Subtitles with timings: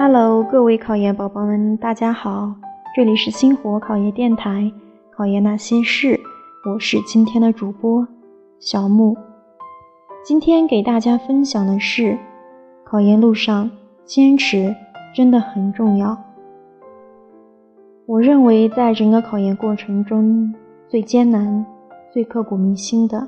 [0.00, 2.54] Hello，各位考研宝宝们，大家好，
[2.94, 4.72] 这里是星火考研电台，
[5.10, 6.20] 考研那些事，
[6.64, 8.06] 我是今天的主播
[8.60, 9.16] 小木。
[10.22, 12.16] 今天给大家分享的是，
[12.84, 13.68] 考研路上
[14.04, 14.72] 坚持
[15.12, 16.16] 真的很重要。
[18.06, 20.54] 我认为，在整个考研过程中，
[20.86, 21.66] 最艰难、
[22.12, 23.26] 最刻骨铭心的，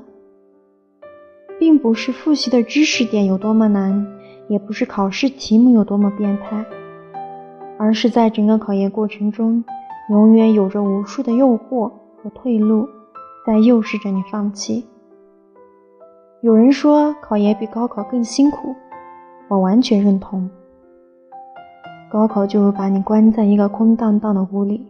[1.59, 4.07] 并不是复习的知识点有多么难，
[4.51, 6.65] 也不是考试题目有多么变态，
[7.77, 9.63] 而是在整个考研过程中，
[10.09, 11.89] 永远有着无数的诱惑
[12.21, 12.85] 和退路，
[13.47, 14.85] 在诱使着你放弃。
[16.41, 18.75] 有人说考研比高考更辛苦，
[19.47, 20.49] 我完全认同。
[22.11, 24.85] 高考就是把你关在一个空荡荡的屋里，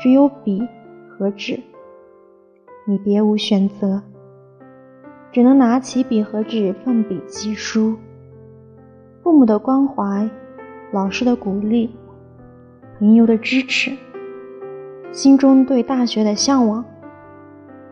[0.00, 0.60] 只有笔
[1.08, 1.60] 和纸，
[2.84, 4.02] 你别无选择，
[5.30, 7.94] 只能拿起笔和纸奋笔疾书。
[9.28, 10.26] 父母的关怀、
[10.90, 11.90] 老师的鼓励、
[12.98, 13.94] 朋友的支持，
[15.12, 16.82] 心中对大学的向往，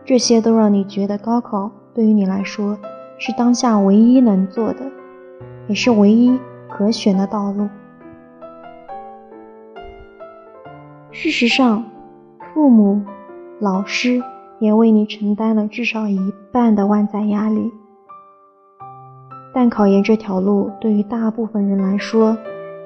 [0.03, 2.75] 这些都让你觉得高考对于你来说
[3.19, 4.91] 是当下唯一能做的，
[5.67, 6.39] 也是唯一
[6.71, 7.69] 可选的道路。
[11.11, 11.85] 事实上，
[12.51, 12.99] 父母、
[13.59, 14.23] 老师
[14.57, 17.71] 也为你承担了至少一半的万载压力。
[19.53, 22.37] 但考研这条路对于大部分人来说，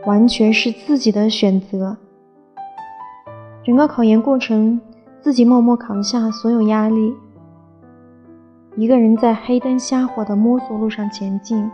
[0.05, 1.97] 完全是自己的选择。
[3.63, 4.79] 整个考研过程，
[5.19, 7.13] 自己默默扛下所有压力，
[8.75, 11.69] 一个人在黑灯瞎火的摸索路上前进，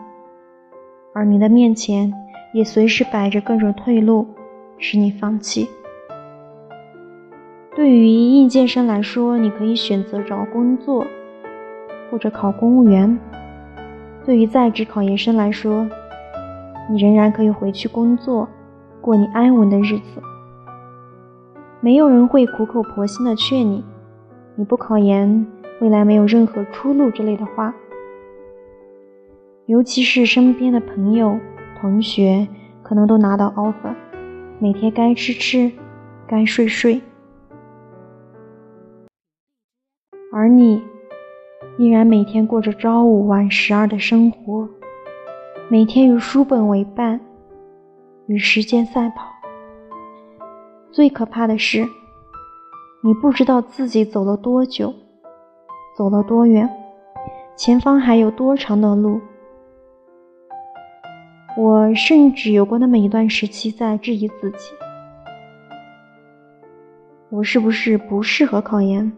[1.13, 2.11] 而你的面前
[2.53, 4.25] 也随时摆着各种退路，
[4.77, 5.69] 使你放弃。
[7.75, 11.05] 对于应届生来说，你可以选择找工作，
[12.09, 13.17] 或者考公务员；
[14.28, 15.88] 对于在职考研生来说，
[16.89, 18.45] 你仍然可以回去工作，
[19.00, 20.22] 过你安稳的日子。
[21.79, 23.85] 没有人会苦口婆心的劝你，
[24.57, 25.47] 你不考研，
[25.79, 27.74] 未来没有任何出路之类的话。
[29.66, 31.40] 尤其是身边的朋友、
[31.80, 32.46] 同学，
[32.84, 33.96] 可能都拿到 offer，
[34.59, 35.72] 每天该吃吃，
[36.28, 37.01] 该睡睡。
[40.34, 40.84] 而你
[41.77, 44.67] 依然每天过着朝五晚十二的生活，
[45.69, 47.19] 每天与书本为伴，
[48.25, 49.27] 与时间赛跑。
[50.91, 51.88] 最可怕的是，
[53.03, 54.91] 你不知道自己走了多久，
[55.95, 56.67] 走了多远，
[57.55, 59.21] 前方还有多长的路。
[61.55, 64.73] 我甚至有过那么一段时期，在质疑自己：
[67.29, 69.11] 我是不是不适合考研？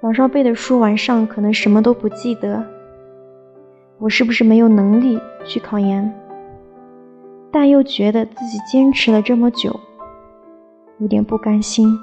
[0.00, 2.64] 早上背的书，晚上可能什么都不记得。
[3.98, 6.10] 我是不是没有能力去考研？
[7.50, 9.78] 但又觉得自己坚持了这么久，
[11.00, 11.98] 有点不甘心。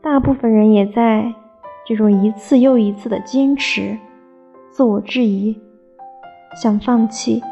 [0.00, 1.34] 大部分人也在
[1.84, 3.98] 这种一次又一次的坚持、
[4.70, 5.60] 自我质疑、
[6.62, 7.42] 想放弃，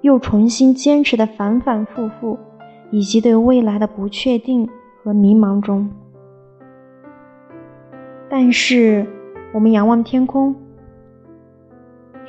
[0.00, 2.36] 又重新坚持的反反复复，
[2.90, 4.68] 以及对未来的不确定
[5.04, 5.88] 和迷茫中。
[8.40, 9.04] 但是，
[9.52, 10.54] 我们仰望天空，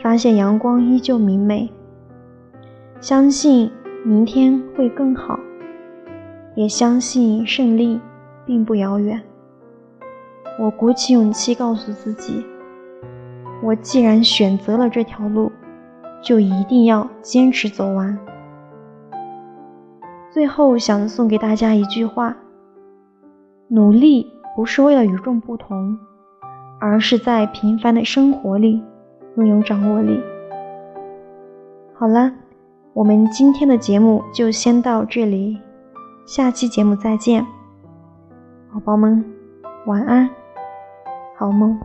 [0.01, 1.71] 发现阳光依旧明媚，
[2.99, 3.69] 相信
[4.03, 5.39] 明天会更好，
[6.55, 8.01] 也相信胜利
[8.43, 9.21] 并不遥远。
[10.59, 12.43] 我鼓起勇气告诉自己：
[13.61, 15.51] 我既然选择了这条路，
[16.23, 18.17] 就一定要坚持走完。
[20.31, 22.35] 最后，想送给大家一句话：
[23.67, 24.38] 努力。
[24.55, 25.97] 不是为了与众不同，
[26.79, 28.83] 而是在平凡的生活里
[29.37, 30.19] 拥有掌握力。
[31.93, 32.31] 好了，
[32.93, 35.59] 我们今天的节目就先到这里，
[36.25, 37.45] 下期节目再见，
[38.73, 39.23] 宝宝们
[39.85, 40.29] 晚安，
[41.37, 41.79] 好梦。